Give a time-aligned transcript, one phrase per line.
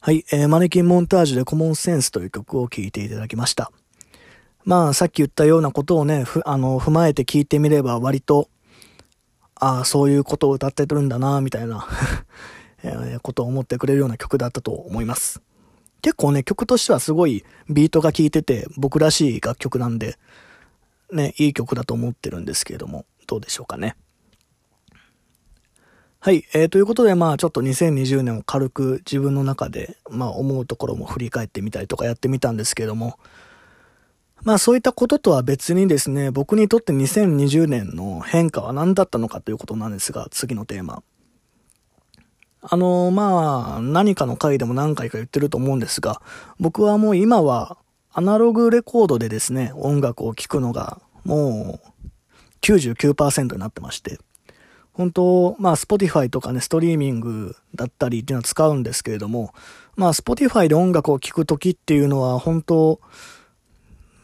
[0.00, 3.72] はい、えー、マネキンモンタージュでコモンセンスという曲を聴いていただきました。
[4.64, 8.50] まあ、さっき言ったようなことをね、あの、踏まえて聴いてみれば割と、
[9.54, 11.88] ああ、そういうことを歌ってるんだな、みたいな
[12.84, 15.40] えー、ことを思ってくれるような曲だったと思います。
[16.02, 20.18] 結構ね、曲としてはすごいビートが効いてて、僕らしい楽曲なんで、
[21.12, 23.96] ね、いい曲だと思ってるんですけれども、どうでしょうかね。
[26.24, 26.46] はい。
[26.54, 33.18] えー、ということで、まあ、ちょっと2020年を軽く自分の中で、まあ、思うところも振り返ってみたりとかやってみたんですけども、
[34.42, 41.02] まあ、そういったこととは別にですね、僕にとって2020年の変化は何だったのかということなんですが、次のテーマ。
[42.62, 46.22] あの、まあ、何かの回でも何回か言ってると思うんですが、
[46.58, 47.76] 僕はもう今は、
[48.14, 52.08] アナログレコードでですね、音楽を聴くのが、もう、
[52.62, 54.18] 99%になってまして、
[54.94, 59.52] 本当、まあ、Spotify とかね、ストリーミングだったりっていうのは使うんですけれども、
[59.96, 63.00] まあ、Spotify で音楽を聴くときっていうのは、本当、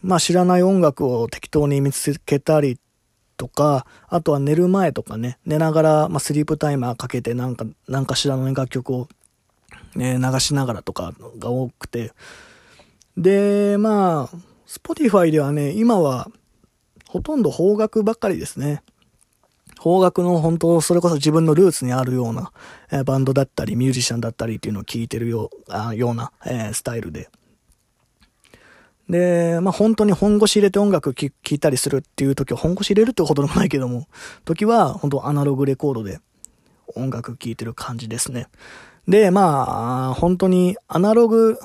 [0.02, 2.78] まあ、知らない音楽を適当に見つけたり
[3.36, 9.08] とか、あとは寝る前とかね、寝ながら、まあ、スリープタイマーかけてなんか、なんかしらの、楽曲を、
[9.96, 12.12] ね、流しながらとかが多くて、
[13.16, 14.36] で、まあ、
[14.68, 16.30] Spotify ではね、今は、
[17.08, 18.84] ほとんど邦楽ばっかりですね。
[19.82, 22.52] 邦楽の本当、それこそ自分のルーツにあるような、
[22.92, 27.30] え、バンドだったり、ミュージシャンだったりっていうのを聴いてるようあような、え、スタイルで。
[29.08, 34.06] で、まあ、本当に本腰入れて音楽聴いたりするっていう時は、本腰入れるってことでもないけども、
[34.44, 36.20] 時は本当アナログレコードで
[36.94, 38.48] 音楽聴いてる感じですね。
[39.08, 41.58] で、まあ、本当にアナログ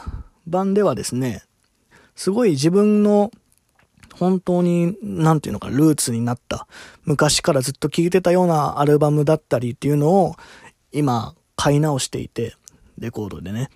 [0.48, 1.44] 版ではですね、
[2.16, 3.30] すごい自分の
[4.18, 6.68] 本当に、なんていうのか、ルーツになった、
[7.04, 10.36] 昔からずっと聴いてたようなアルバムだったりっていうのを、
[10.92, 12.56] 今、買い直していて、
[12.98, 13.70] レコードでね。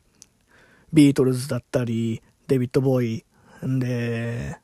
[0.94, 3.26] ビートルズだったり、デビッド・ボーイ、
[3.68, 4.58] んで、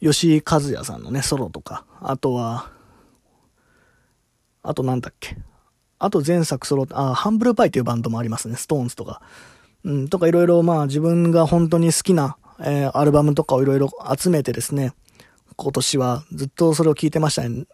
[0.00, 2.70] 吉井和也さんのね、ソロとか、あとは、
[4.62, 5.36] あとなんだっけ。
[5.98, 8.56] あと前作ソロ、あ、ハンブルパイっていうバンドもありますね。
[8.56, 9.20] ストーンズとか。
[9.84, 14.92] うん、とかいろいろまあ自分が本当に好きなえー、アルバムとかをいろいろ集めてですね、
[15.56, 17.66] 今年はずっとそれを聴いてましたね。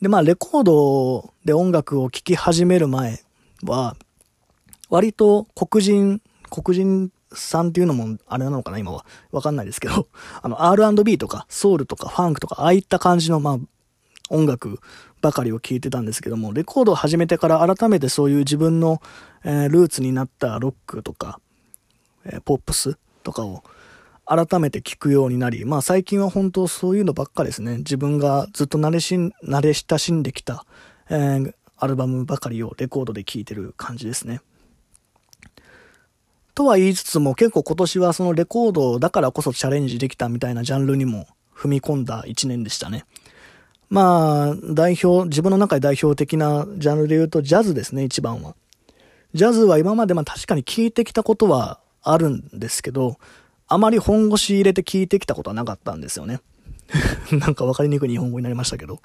[0.00, 3.22] で、まあ、レコードで音楽を聴き始める前
[3.62, 3.96] は、
[4.90, 9.04] 割と黒人、黒人さんっていうのもあれなのかな今は。
[9.32, 10.08] わかんないですけど、
[10.42, 13.58] あの R&B とかソウルとかファンクとか、ああいった感じのまあ
[14.30, 14.78] 音楽
[15.20, 19.00] ばかりを聴いてたんですけども、レコードを始めてから改めてそういう自分の、
[19.44, 21.40] えー、ルーツになったロックとか、
[22.24, 23.64] えー、ポップスとかを
[24.26, 27.78] 改めて聞くようになり、まあ最近は本当そういうのばっかですね。
[27.78, 30.64] 自分がずっと慣れし、慣れ親しんできた、
[31.10, 34.40] えー、アルバムばかりをレコードで聴いてる感じですね。
[36.54, 43.04] とは言いつつも結構今年はそのレコードだからこそチャレンジできたみたいなジャンルにも踏み込んだ一年でしたね。
[43.90, 48.54] まあ、代表、自分の中で代表的なジャンルで言うとジャズですね、一番は。
[49.34, 53.18] ジャズは今までまあ確かに聴いてきたことはあるんですけど、
[53.74, 56.40] あまり本腰入れて聞いてきたことはなかったんですよね。
[57.32, 59.00] なんか分かりにくい日本語になりましたけど。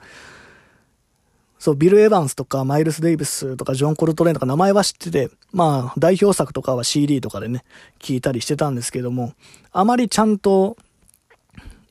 [1.57, 7.65] そう、ビル・エヴァンスとか、マイルス・デイビスとか、ジョン・コルトレーンとか名前は知ってて、まあ、代表作とかは CD とかでね、
[7.99, 9.33] 聞いたりしてたんですけども、
[9.71, 10.77] あまりちゃんと、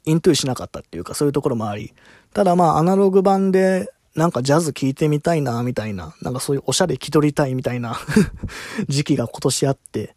[0.07, 1.93] イントゥーしなかったっていうか、そういうところもあり、
[2.33, 7.99] ただまあ、アナログ版で、なんかジャズ聴いてみたいな、みたいな、なんかそういうおしゃれ気取りたいみたいな
[8.89, 10.15] 時期が今年あって、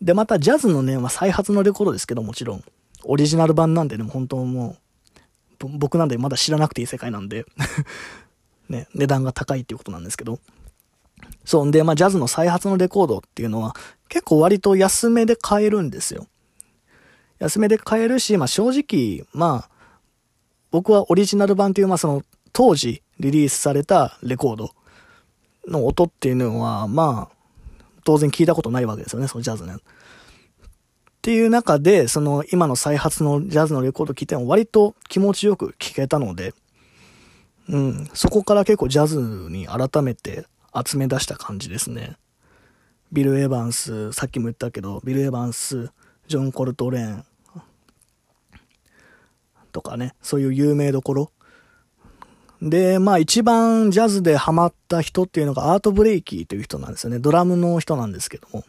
[0.00, 2.64] で、またジャズのね、まあ、再発のレコードですけど、もちろん。
[3.04, 4.76] オリジナル版なんでね、本当も
[5.60, 7.44] う、僕なんでまだ知らなくていい世界なんで
[8.68, 10.38] ね、値段が高いっていうことなんですけど。
[11.44, 13.74] そう、んで、まあ、ジャズの再発のレコードっていうのは、
[14.08, 16.26] 結構割と安めで買えるんですよ。
[17.38, 19.70] 安めで買えるし、まあ、正直、まあ、
[20.70, 22.22] 僕はオリジナル版っていう、まあ、その、
[22.52, 24.70] 当時リリースされたレコード
[25.66, 27.37] の音っていうのは、まあ、
[28.08, 29.74] 当然聞いたことないわけですよね、そのジャズね。
[29.74, 29.76] っ
[31.20, 36.54] ていう中で、その今の再発のジャズのレコード聴いても割と気持ちよく聴けたので、
[37.68, 39.18] うん、そこから結構ジャズ
[39.50, 42.16] に改めて集め出した感じですね。
[43.12, 45.90] ビル・エヴァンス、さっきも言ったけど、ビル・エヴァンス、
[46.28, 47.24] ジョン・コルトレーン
[49.70, 51.30] とかね、そういう有名どころ
[52.62, 57.18] で、まあ一番ジャズでハマった人っていうのがアートブレイキーという人なんですよね。
[57.18, 58.64] ドラムの人なんですけども。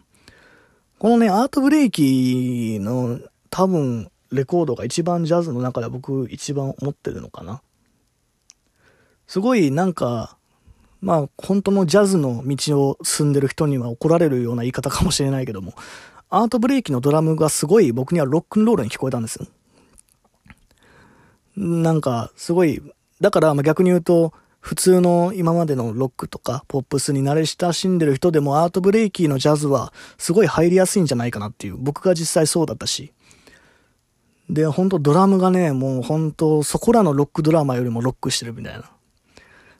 [1.00, 3.20] このね、アートブレイキーの
[3.50, 7.62] 多分レコードが一番ジャズの中で僕一番思ってるのかな。
[9.28, 10.38] すごいなんか、
[11.02, 15.74] まあ、本当のジャズの道を進んでる人には怒られるような言い方かもしれないけども、
[16.30, 19.48] アートブレイキのドラムがすごい僕にはロックンロールに聞こえたんですよ。
[21.56, 22.82] なんか、すごい、
[23.20, 33.14] だから逆に言うと、普通の今までのロックとかポップスに慣れ親しんでる人でもアートブレイキーのジャズはすごい入りやすいんじゃないかなっていう、僕が実際そうだったし。
[34.50, 38.90] で、ほんとドラムがね、もうほんとそこらのロックドラマよりもロックしてるみたいな。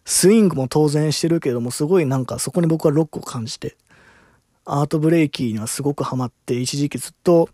[0.06, 3.76] スイングも当然してるけども、すごいなんかそこに僕はロックを感じて、
[4.66, 7.50] アートブレイキーにはすごくハマって、一時期ずっと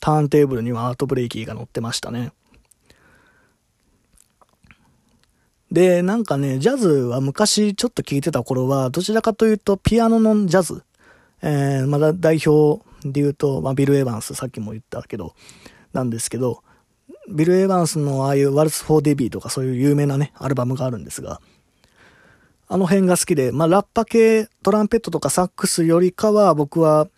[0.00, 2.32] ターンテーブルにはアートブレイキーが乗ってましたね。
[5.70, 10.82] で、なんかね、ジャズは昔ちょっと聴いてた頃は、どちらかというとピアノのジャズ、
[11.42, 15.34] えー、まだ代表で言うと、まあ、ビル・エヴァンス、さっきも言ったけど、
[15.92, 16.62] なんですけど、
[17.28, 21.40] ビル・エヴァンスのああいうワルツ・フォー・デビーとかそういう有名なね、アルバムがあるんですが、
[22.68, 27.08] あの辺が好きで、まあ、ラッパ系、トランペットとかサックスよりかは、僕は、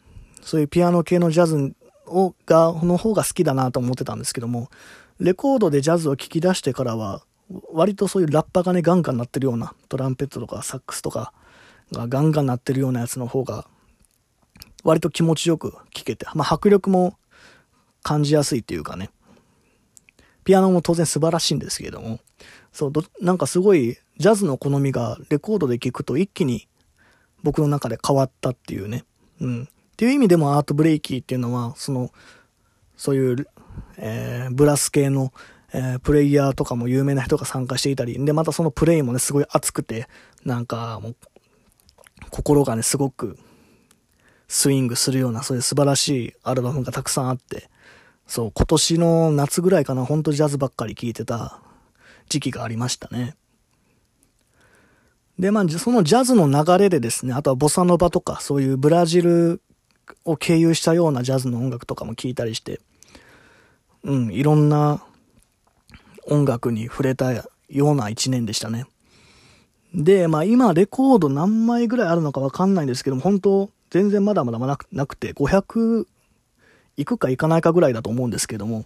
[0.43, 1.75] そういうピアノ系のジャズ
[2.07, 4.69] を、が、の方が好きだなと思ってたんですけども、
[5.19, 7.23] レコードでジャズを聴き出してからは、
[7.73, 11.33] 割とそういうラッパがね、ガンガン鳴ってるような、トランペットとかサックスとか
[11.93, 13.67] がガンガン鳴ってるようなやつの方が、
[14.85, 17.17] 割と気持ちよく聴けて、まあ、迫力も
[18.03, 19.11] 感じやすいっていうかね。
[20.45, 22.19] ピアノも当然素晴らしいんですけれども、
[22.73, 26.69] そう、どなんかすごい、ジャズの好みがレコードで聴くと一気に
[27.43, 29.05] 僕の中で変わったっていうね。
[29.41, 29.63] うん。
[29.65, 29.67] っ
[29.97, 32.11] ていう意味でもアートブレイキーっていうのは、その、
[32.97, 33.47] そういう、
[33.99, 35.33] えー、ブラス系の
[35.75, 40.09] えー、プレイヤーとかも有名な人が参加していたり、で、またそのプレイもね、すごい熱くて、
[40.45, 41.17] なんかもう、
[42.31, 43.39] 心がね、すごく
[44.49, 47.71] スイングするような、そういう素晴らしいアルバムがたくさんあって、
[48.27, 51.61] そう、今年の夏ぐらいかな、ほんとジャズばっかり聴いてた
[52.29, 53.35] 時期がありましたね。
[55.39, 59.63] で、まあ、そのジャズの流れでですね、あとはボサノバとか、そういうブラジル
[60.25, 62.81] を経由したようなジャズの音楽とかも聴いたりして、
[64.05, 65.03] うん、いろんな
[66.27, 67.45] 音楽に触れたよ
[67.93, 68.87] うな一年でしたね。
[69.95, 76.07] で、まあ今レコード何枚ぐらいあるのかわかんないんですけども、本当全然まだまだなくなくて、500
[76.97, 78.85] いくかいかないかぐらいだと思うんですけども、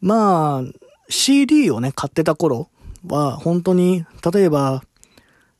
[0.00, 0.62] まあ、
[1.08, 2.68] CD をね、買ってた頃
[3.06, 4.82] は、本当に、例えば、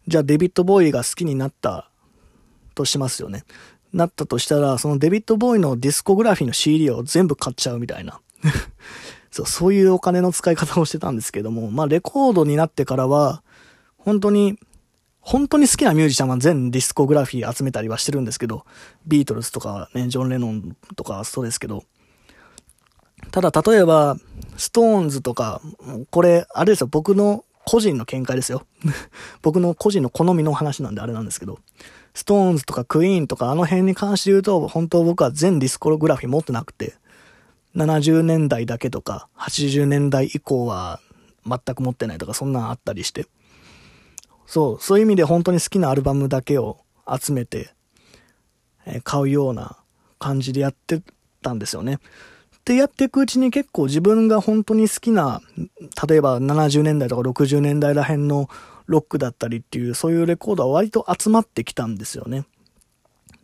[0.06, 1.90] じゃあデビッド・ボーイが好きになった
[2.74, 3.44] としますよね。
[3.92, 8.20] なったとしたら、そのデビッド・ボーイのディスコグラフィーの CD を全部買っちゃうみたいな。
[9.30, 13.42] そう、そういうお金の使い方をしてたんですけども、まあレコードになってからは、
[13.96, 14.58] 本当に、
[15.20, 18.64] 本当に好きなミュージシャンは全ディスコグラフィー集めたりはしてるんですけど、
[19.06, 21.84] ビートルズとかね、ジョン・レノンとかそうですけど、
[23.30, 24.16] ただ例えば、
[24.56, 25.60] ストーンズとか、
[26.10, 28.62] これ、あれですよ、僕の個人の見解ですよ。
[29.42, 31.58] 僕の個人の好みの話なんであれなんですけど、
[32.14, 36.94] ストーンズとかクイーンとかあの辺に関して言うと、本当僕は全ディスコグラフィー持ってなくて、
[37.78, 41.00] 70年代だけとか、80年代以降は
[41.46, 43.26] 全く持ってないとか、そんなんあったりして。
[44.46, 46.78] そう、そういう意味で本当に好きなアルバムだけを
[47.08, 47.70] 集めて、
[48.84, 49.78] え買うような
[50.18, 51.02] 感じでやって
[51.40, 52.00] たんですよね。
[52.64, 55.40] で、やっていくうちに結構自分が本当に好きな、
[56.08, 58.48] 例えば70年代とか60年代ら辺の
[58.86, 62.44] ロックだったりっていう、そういうレコードは割と集まってきたんですよね。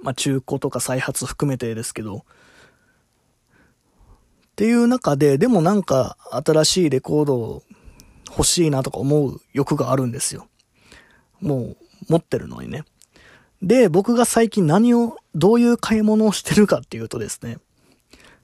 [0.01, 2.25] まあ中古とか再発含めてですけど。
[4.55, 7.65] っていう中で、でもなんか新しいレコード
[8.29, 10.47] 欲しいなとか思う欲があるんですよ。
[11.41, 11.77] もう
[12.09, 12.85] 持ってるのにね。
[13.63, 17.59] で、僕が最近何を、どういう買い物をしてるかっていうとですね。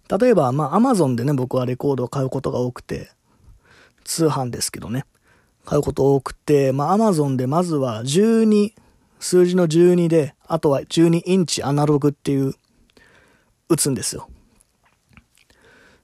[0.08, 3.12] 例えば、まあ、アマゾンでね、僕はレコードを買うことが多くて、
[4.02, 5.04] 通販ですけどね、
[5.64, 8.72] 買うこと多くて、まあ、アマゾンでまずは12、
[9.20, 12.54] 数字の12で、あとは12インチアナログっていう、
[13.68, 14.28] 打つんですよ。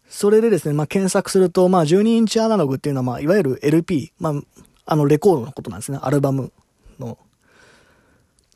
[0.09, 4.35] それでですね、まあ、検索すると、まあ、12インチアナログっていうのは、まあ、いわゆる LP、まあ、
[4.87, 5.99] あの、レコードのことなんですね。
[6.01, 6.53] アルバム
[6.99, 7.19] の。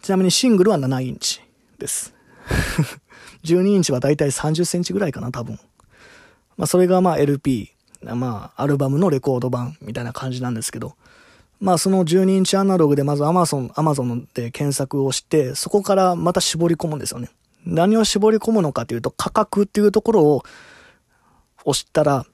[0.01, 1.41] ちなみにシングルは7インチ
[1.79, 2.15] です。
[3.45, 5.59] 12インチはだいたい30センチぐらいかな、多分。
[6.57, 10.95] まあ、それがま LP、まあ、アルバムのレコード版みたいな感じなんですけど、
[11.61, 17.31] まあ、その12インチアナログでまず Amazon、Amazon で検索をして、そこからまた絞り込むんですよね。
[17.67, 20.43] 何を絞り込むのかというと、価格っていうところを
[21.65, 22.27] 押したら、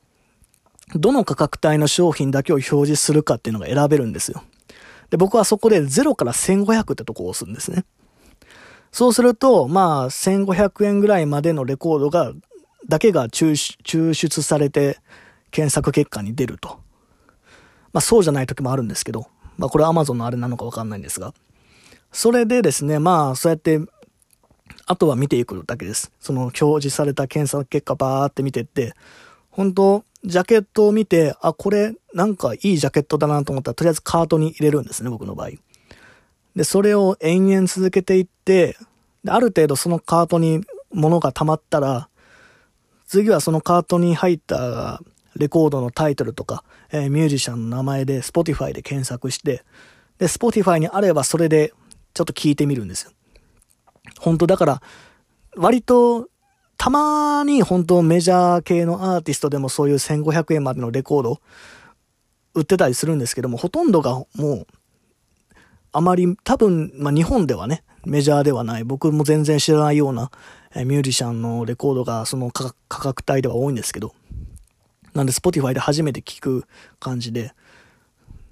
[0.95, 4.43] どの価格帯の商品だけを表示するかっていうのが選べるんですよ。
[5.11, 7.85] で、僕はそこで0から1500ってとこを押すんですね。
[8.93, 12.33] そうすると、まあ、1500円ぐらいまでのレコードが、
[12.89, 13.57] だけが抽
[14.15, 14.99] 出されて
[15.51, 16.79] 検索結果に出ると。
[17.93, 19.27] まあ、そうじゃない時もあるんですけど、
[19.59, 21.35] まあ、これは Amazon のあれなのかわかんないんですが。
[22.13, 23.81] それでですね、まあ、そうやって、
[24.87, 26.13] あとは見ていくだけです。
[26.21, 28.95] その表示された検査結果バーって見てって、
[29.51, 35.51] 本当ジャケットを見て、あ、これなんかいいジャケットだなと思ったら、とりあえずカートに入れるんですね、僕の場合。
[36.55, 38.77] で、それを延々続けていって、
[39.25, 42.09] である程度そのカートに物が溜まったら、
[43.07, 45.01] 次はそのカートに入った
[45.37, 49.65] レコードのタイトルとか、えー、ミュージシャンの名前で Spotify で検索して、
[50.19, 51.73] で、Spotify にあればそれで
[52.15, 53.13] ちょっと聞いてみるんですよ。
[54.19, 54.83] 本当だから、
[55.57, 56.29] 割と、
[56.79, 61.41] たまに本当メジャー系のアーティストでもそういう1500円までのレコード
[62.55, 64.67] 売ってたりするんですけども、ほとんどがもう、
[65.93, 70.31] あまり多分、まあ日本ではね、メジャーではない、僕も全然知らないような、
[70.75, 74.15] えミュージシャンのレコードがその価格帯では多いんですけど、
[75.15, 76.67] なんで Spotify で初めて聞く
[77.01, 77.53] 感じで、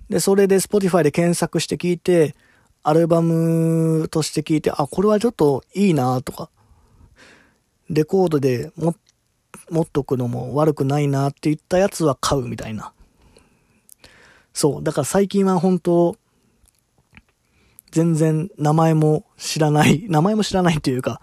[0.08, 2.34] で、それで Spotify で検索して聞いて、
[2.85, 6.50] アルバムとして聞いて、あ、これはちょっといいなとか、
[7.88, 8.95] レコードでも、
[9.71, 12.93] 持っとくのも悪くないなって言ったやつは買うみたいな。
[14.53, 14.85] そう。
[14.85, 16.17] だから最近は本当
[17.91, 21.23] 全然名前も知らない、名前も知らないというか、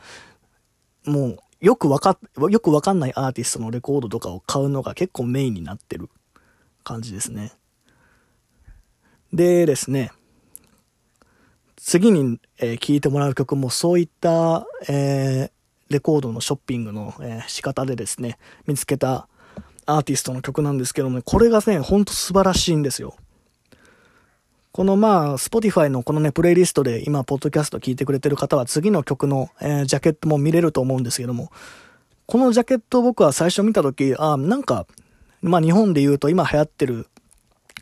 [1.06, 2.18] もうよくわか、
[2.50, 6.10] よくわかんないアーティストのレコードとかを買うのが結構メインになってる
[6.84, 7.54] 感じですね。
[9.32, 10.12] でですね、
[11.92, 15.52] 次に、えー、聴いてもらう曲もそういった、え、
[15.90, 19.28] レコードのショッピングの、えー、仕方でですね、見つけた
[19.86, 23.18] アーティストの曲なんですけども、ね、これがね、ほんと素晴らしいんですよ。
[24.72, 31.52] このまあ、Spotify のこのね、プレイリストで今、ポッドキャスト聞いてくれてる方は次の曲の、えー、ジャケットも見れると思うんですけども、
[32.26, 34.88] このジャケットを僕は最初見たとき、あ、なんか、
[35.42, 37.08] まあ日本で言うと今流行ってる、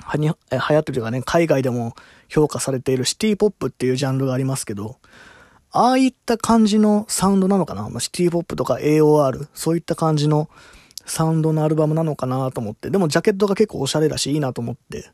[0.01, 1.94] はに、流行ってるというかね、海外でも
[2.30, 4.98] 評価されているシティポップっていうジャンルがありますけど、
[5.72, 10.50] ああいった感じのサウンドなのかな、まあ、シティポップとか AOR、そういった感じの
[11.06, 15.12] サウンドのアルバムなのかなと思って、でもジャケットが結構おしゃれだしいいなと思って、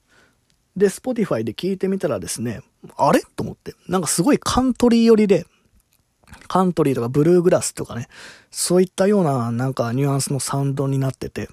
[0.76, 2.62] で、Spotify で聞いてみたらですね、
[2.98, 3.22] あれ？
[3.36, 3.76] と思って。
[3.88, 5.46] なんかすごいカントリー寄りで、
[6.50, 8.10] カントリーとかブルーグラスとかね、
[8.52, 11.50] そういったようななんかニュアンスのサウンドになってて。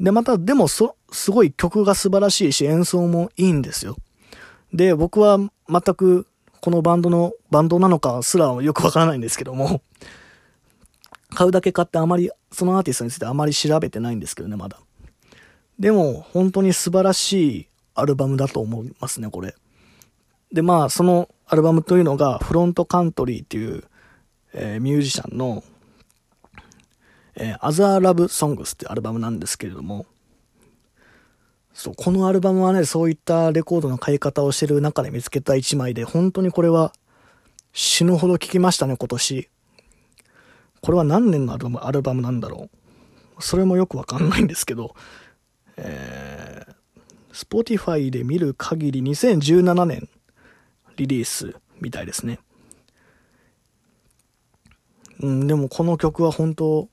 [0.00, 3.96] で、また、でもそ、すごい曲が素晴らしいし演奏もいいんですよ。
[4.72, 5.38] で、僕は
[5.68, 6.26] 全く
[6.60, 9.82] このバンドの、バンドなのかすらよくわからないんですけども、
[11.34, 14.78] 買うだけ買ってあまり、そのアーティストについてあまり調べてないんですけどね、まだ。
[15.78, 19.54] でも、本当に素晴らしいアルバムだと思いますね、これ。
[20.52, 23.84] で、まあ、そのアルバムというのが、フロントカントリーっていう、
[24.52, 25.62] えー、ミュージシャンの、
[27.40, 30.04] えー、Other Love Songs ってアルバムなんですけれども、
[31.72, 36.92] そう、このアルバムはね、そういったレコードの買い方をしてる中で見つけた一枚で、本当にこれは
[37.72, 39.48] 死ぬほど聴きましたね、今年。
[40.82, 42.68] これは何年のアルバムアルバムなんだろ
[43.38, 43.42] う。
[43.42, 44.94] それもよくわかんないんですけど、
[45.78, 50.10] えー、Spotify で見る限り2017年
[50.96, 52.38] リリースみたいですね。
[55.20, 56.89] うん、でもこの曲は本当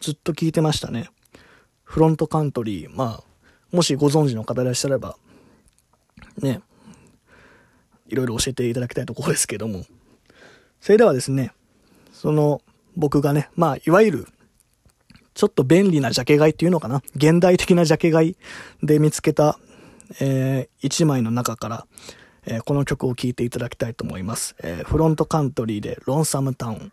[0.00, 1.10] ずっと聴いてましたね。
[1.84, 3.24] フロントカントリー、まあ、
[3.74, 5.16] もしご存知の方いらっしゃれば、
[6.38, 6.60] ね、
[8.08, 9.84] いろいろ教えていただきたいところですけども。
[10.80, 11.52] それではですね、
[12.12, 12.62] その
[12.96, 14.28] 僕がね、まあ、いわゆる
[15.34, 17.02] ちょっと便利なジャケ買いっていうのかな？
[17.14, 18.36] 現代的なジャケ買い
[18.82, 19.58] で見つけた、
[20.20, 21.86] えー、1枚の中から、
[22.44, 24.56] えー、この曲を聴いていただきたいと思います。
[24.62, 26.92] えー、フロントカントリーでロンサムタウン。